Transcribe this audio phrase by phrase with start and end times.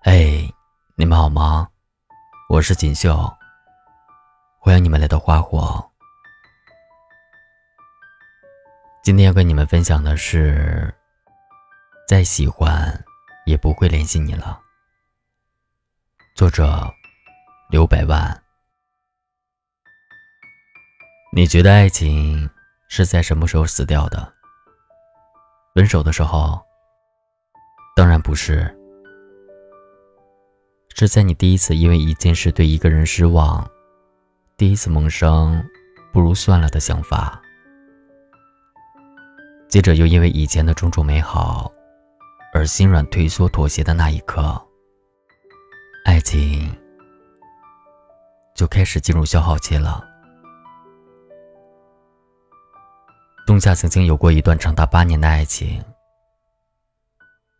[0.00, 0.48] 嘿，
[0.94, 1.68] 你们好吗？
[2.48, 3.36] 我是锦绣，
[4.60, 5.84] 欢迎你们来到花火。
[9.02, 10.94] 今天要跟你们分享的是，
[12.06, 13.04] 再喜欢
[13.44, 14.60] 也不会联系你了。
[16.36, 16.88] 作者
[17.68, 18.40] 刘百万。
[21.32, 22.48] 你觉得爱情
[22.88, 24.32] 是在什么时候死掉的？
[25.74, 26.64] 分手的时候？
[27.96, 28.77] 当然不是。
[30.98, 33.64] 是在你第一次因为一件事对一个人失望，
[34.56, 35.64] 第一次萌生
[36.12, 37.40] 不如算了的想法，
[39.68, 41.70] 接着又因为以前的种种美好
[42.52, 44.60] 而心软退缩妥协的那一刻，
[46.04, 46.76] 爱情
[48.56, 50.04] 就开始进入消耗期了。
[53.46, 55.80] 冬夏曾经有过一段长达八年的爱情，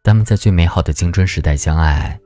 [0.03, 2.19] 他们在最美好的青春时代相爱。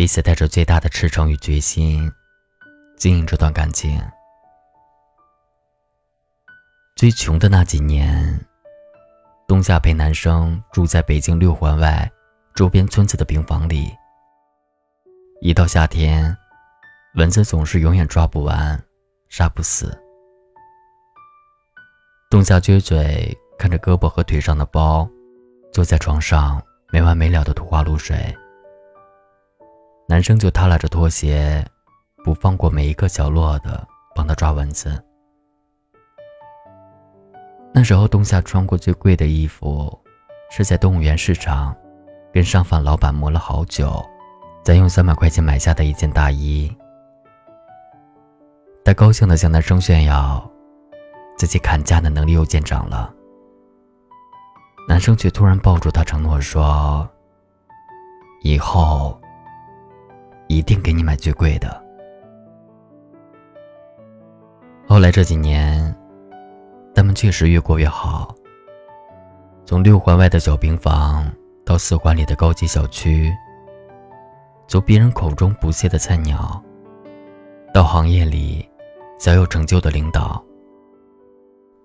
[0.00, 2.10] 彼此带着最大的赤诚与决心，
[2.96, 4.00] 经营这段感情。
[6.96, 8.46] 最穷的那几年，
[9.46, 12.10] 冬夏陪男生住在北京六环外
[12.54, 13.94] 周边村子的平房里。
[15.42, 16.34] 一到夏天，
[17.16, 18.82] 蚊子总是永远抓不完，
[19.28, 19.94] 杀不死。
[22.30, 25.06] 冬夏撅嘴看着胳膊和腿上的包，
[25.74, 26.58] 坐在床上
[26.90, 28.34] 没完没了的吐花露水。
[30.10, 31.64] 男生就耷拉着拖鞋，
[32.24, 35.00] 不放过每一个角落的帮他抓蚊子。
[37.72, 39.96] 那时候，冬夏穿过最贵的衣服，
[40.50, 41.72] 是在动物园市场，
[42.32, 44.04] 跟商贩老板磨了好久，
[44.64, 46.76] 再用三百块钱买下的一件大衣。
[48.84, 50.44] 他高兴地向男生炫耀，
[51.38, 53.14] 自己砍价的能力又见长了。
[54.88, 57.08] 男生却突然抱住他，承诺说
[58.42, 59.16] ：“以后。”
[60.50, 61.80] 一定给你买最贵的。
[64.88, 65.96] 后来这几年，
[66.92, 68.34] 他们确实越过越好。
[69.64, 71.30] 从六环外的小平房
[71.64, 73.32] 到四环里的高级小区，
[74.66, 76.60] 从别人口中不屑的菜鸟，
[77.72, 78.68] 到行业里
[79.20, 80.44] 小有成就的领导，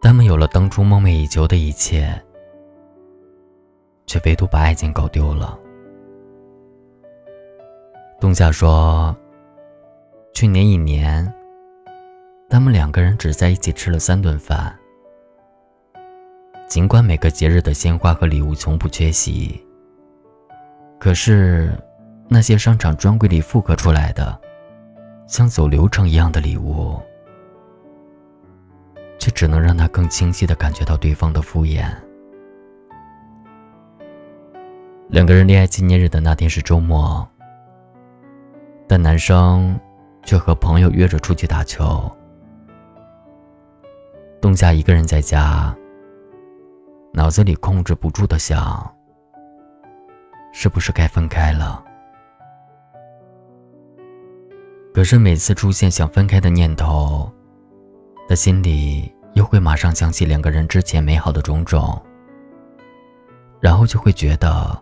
[0.02, 2.20] 他们有了当初梦寐以求的一切，
[4.08, 5.56] 却唯独把爱情搞丢了。
[8.18, 9.16] 冬夏说
[10.34, 11.32] ：“去年一年，
[12.50, 14.74] 他们两个人只在一起吃了三顿饭。
[16.68, 19.64] 尽管每个节日的鲜花和礼物从不缺席，
[20.98, 21.72] 可是
[22.28, 24.40] 那些商场专柜里复刻出来的，
[25.28, 27.00] 像走流程一样的礼物，
[29.20, 31.86] 却只能让他更清晰的感觉到对方的敷衍。
[35.10, 37.28] 两个人恋爱纪念日的那天是周末。”
[38.88, 39.80] 但男生
[40.24, 42.12] 却和朋友约着出去打球。
[44.42, 45.76] 冬夏一个人在家，
[47.14, 48.96] 脑子里控制不住的想：
[50.54, 51.84] 是不是该分开了？
[54.94, 57.30] 可是每次出现想分开的念头，
[58.30, 62.00] 他心里又会马上想起两个人之前美好的种种，
[63.60, 64.82] 然后就会觉得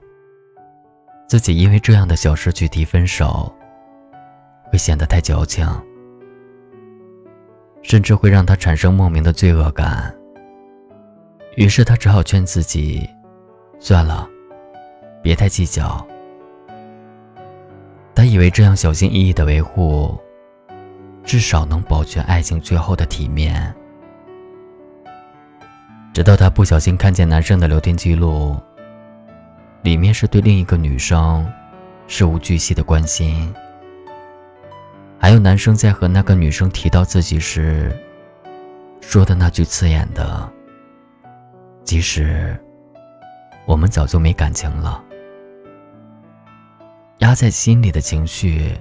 [1.28, 3.52] 自己因为这样的小事去提分手。
[4.74, 5.64] 会显得太矫情，
[7.84, 10.12] 甚至会让他产生莫名的罪恶感。
[11.58, 13.08] 于是他只好劝自己，
[13.78, 14.28] 算了，
[15.22, 16.04] 别太计较。
[18.16, 20.18] 他以为这样小心翼翼的维护，
[21.24, 23.72] 至少能保全爱情最后的体面。
[26.16, 28.58] 直到他不小心看见男生的聊天记录，
[29.84, 31.48] 里面是对另一个女生
[32.08, 33.54] 事无巨细的关心。
[35.24, 37.98] 还有男生在和那个女生提到自己时，
[39.00, 40.52] 说的那句刺眼的
[41.86, 42.60] ：“即使
[43.66, 45.02] 我们早就没感情了。”
[47.20, 48.78] 压在心里的情绪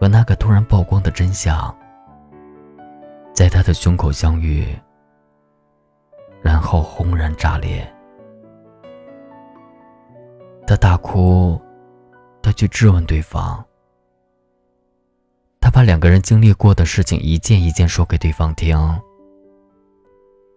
[0.00, 1.76] 和那个突然曝光的真相，
[3.34, 4.66] 在他的胸口相遇，
[6.40, 7.86] 然后轰然炸裂。
[10.66, 11.60] 他大哭，
[12.40, 13.62] 他去质问对方。
[15.78, 18.76] 把两个人经历过的事情一件一件说给对方听，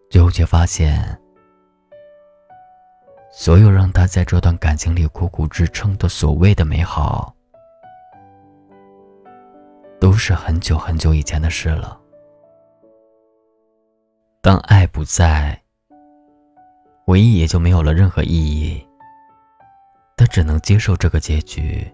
[0.09, 1.15] 最后却发现，
[3.31, 7.35] 所有让他在这段感情里苦苦支撑的所谓的美好，
[9.99, 12.01] 都是很久很久以前的事了。
[14.41, 15.61] 当爱不在，
[17.05, 18.83] 回忆也就没有了任何意义，
[20.17, 21.87] 他只能接受这个结局，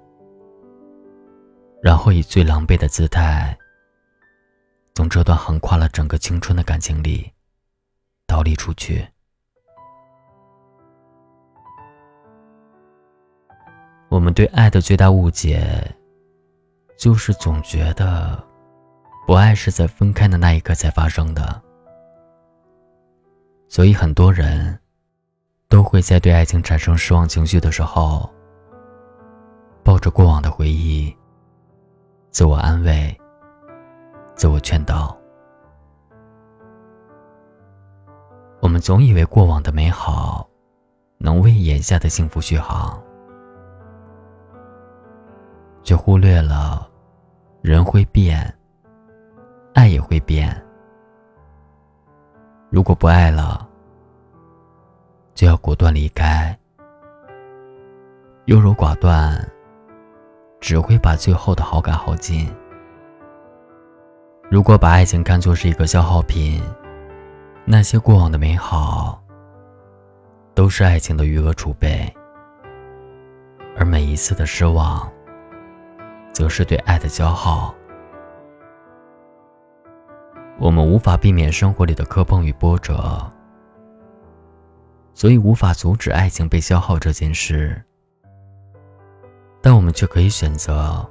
[1.81, 3.57] 然后以最狼狈的姿态，
[4.95, 7.31] 从这段横跨了整个青春的感情里
[8.25, 9.07] 逃离出去。
[14.09, 15.95] 我们对爱的最大误解，
[16.97, 18.41] 就是总觉得，
[19.27, 21.61] 不爱是在分开的那一刻才发生的。
[23.67, 24.79] 所以很多人
[25.67, 28.29] 都会在对爱情产生失望情绪的时候，
[29.83, 31.15] 抱着过往的回忆，
[32.29, 33.15] 自我安慰、
[34.35, 35.17] 自我劝导。
[38.59, 40.47] 我们总以为过往的美好
[41.17, 43.01] 能为眼下的幸福续航，
[45.83, 46.87] 却忽略了
[47.61, 48.53] 人会变，
[49.73, 50.55] 爱也会变。
[52.69, 53.67] 如果不爱了，
[55.33, 56.57] 就要果断离开。
[58.45, 59.33] 优柔寡断，
[60.59, 62.47] 只会把最后的好感耗尽。
[64.49, 66.61] 如果把爱情看作是一个消耗品，
[67.65, 69.21] 那些过往的美好，
[70.53, 72.11] 都是爱情的余额储备，
[73.75, 75.11] 而每一次的失望，
[76.31, 77.75] 则是对爱的消耗。
[80.57, 83.29] 我们无法避免生活里的磕碰与波折，
[85.13, 87.83] 所以无法阻止爱情被消耗这件事。
[89.67, 91.05] 但我们却可以选择，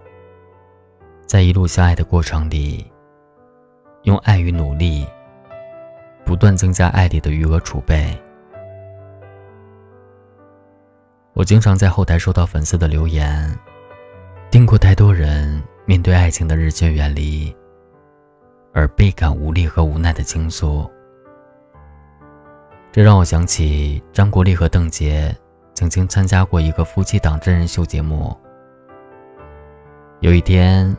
[1.26, 2.90] 在一路相爱的过程里，
[4.04, 5.06] 用爱与努力，
[6.24, 8.18] 不断增加爱里的余额储备。
[11.34, 13.54] 我经常在后台收到粉丝的留言，
[14.50, 17.54] 听过太多人面对爱情的日渐远离。
[18.72, 20.90] 而倍感无力和无奈的倾诉，
[22.90, 25.30] 这让我想起张国立和邓婕
[25.74, 28.34] 曾经参加过一个夫妻档真人秀节目。
[30.20, 30.96] 有一天，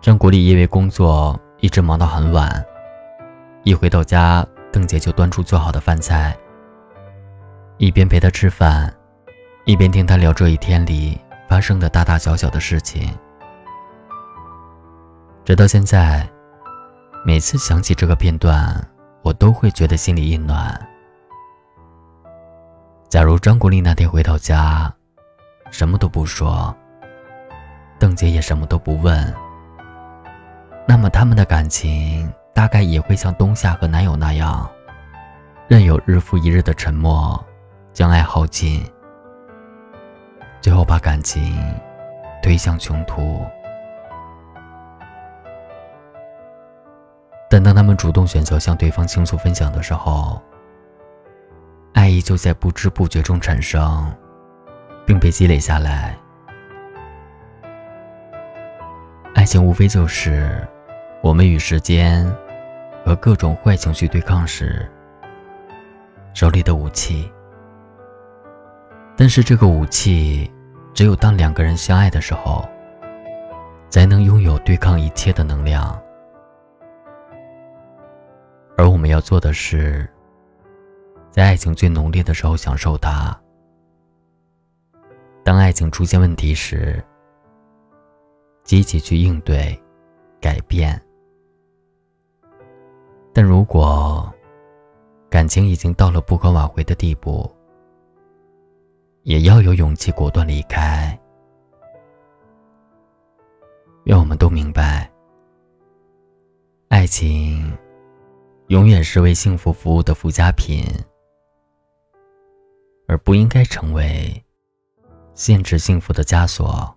[0.00, 2.64] 张国立因为工作一直忙到很晚，
[3.64, 6.36] 一回到家，邓婕就端出做好的饭菜，
[7.78, 8.92] 一边陪他吃饭，
[9.64, 13.12] 一边听他聊这一天里发生的大大小小的事情，
[15.44, 16.28] 直到现在。
[17.22, 18.82] 每次想起这个片段，
[19.20, 20.88] 我都会觉得心里一暖。
[23.10, 24.90] 假如张国立那天回到家，
[25.70, 26.74] 什么都不说，
[28.00, 29.34] 邓婕也什么都不问，
[30.88, 34.68] 那么他们的感情大概也会像冬夏和男友那样，
[35.68, 37.38] 任由日复一日的沉默
[37.92, 38.82] 将爱耗尽，
[40.62, 41.54] 最后把感情
[42.42, 43.44] 推向穷途。
[47.50, 50.40] 但当他们主动选择向对方倾诉分享的时候，
[51.92, 54.10] 爱意就在不知不觉中产生，
[55.04, 56.16] 并被积累下来。
[59.50, 60.64] 情无非就是
[61.20, 62.24] 我们与时间
[63.04, 64.88] 和各种坏情绪对抗时
[66.32, 67.28] 手里的武器。
[69.16, 70.48] 但是这个武器，
[70.94, 72.64] 只有当两个人相爱的时候，
[73.88, 76.00] 才能拥有对抗一切的能量。
[78.78, 80.08] 而我们要做的是，
[81.32, 83.36] 在爱情最浓烈的时候享受它。
[85.42, 87.02] 当爱情出现问题时，
[88.70, 89.76] 积极去应对、
[90.40, 90.96] 改变。
[93.32, 94.32] 但如果
[95.28, 97.50] 感情已经到了不可挽回的地步，
[99.24, 101.18] 也要有勇气果断离开。
[104.04, 105.10] 愿我们都明白，
[106.90, 107.76] 爱情。
[108.68, 110.86] 永远是为幸福服务的附加品，
[113.08, 114.44] 而不应该成为
[115.34, 116.96] 限制幸福的枷锁。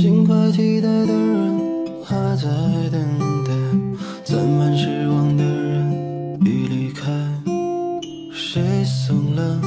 [0.00, 1.60] 心怀期待的人
[2.02, 2.48] 还在
[2.90, 2.98] 等
[3.44, 3.52] 待，
[4.24, 7.10] 攒满失望的人已离开。
[8.32, 9.60] 谁怂了？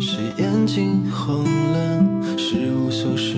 [0.00, 2.04] 谁眼睛红了？
[2.36, 3.36] 是无所事，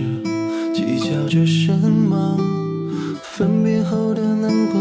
[0.72, 2.38] 计较着什么？
[3.22, 4.80] 分别后的难过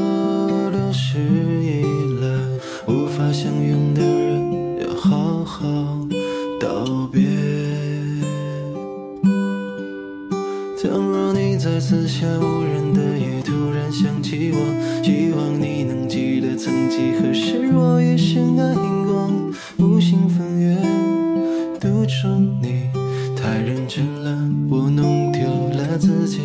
[0.69, 1.81] 流逝已
[2.21, 2.47] 了，
[2.87, 3.80] 无法相拥
[11.91, 19.29] 四下无人的夜突然想起我希望你能记得曾几何时我也深爱过
[19.77, 20.73] 无心风月
[21.81, 22.29] 独处
[22.61, 22.89] 你
[23.35, 24.31] 太认真了
[24.69, 25.41] 我弄丢
[25.77, 26.39] 了自己。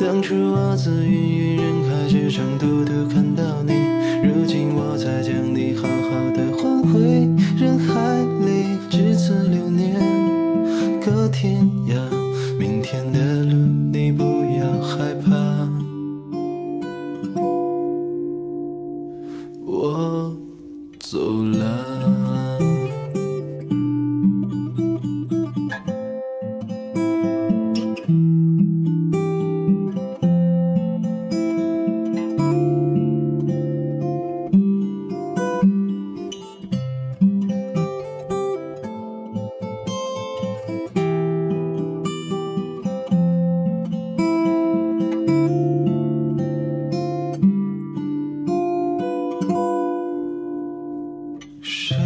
[0.00, 3.33] 当初我自云云人海之中独独看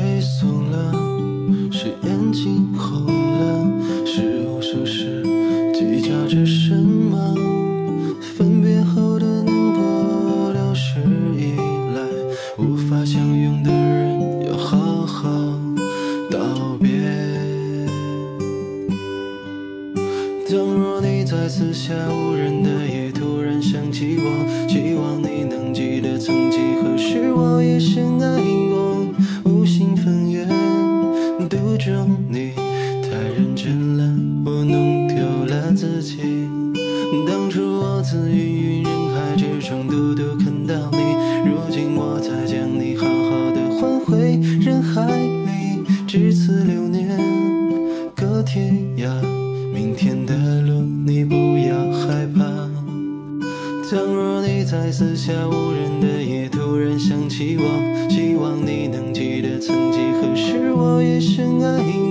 [0.01, 0.93] 谁怂了？
[1.73, 4.07] 谁眼睛红了？
[4.07, 5.25] 是无数事，
[5.75, 6.88] 计较着什么？
[54.71, 62.08] 在四下无人的夜，突然想起我，希望你能记得，曾几何时我也深爱你。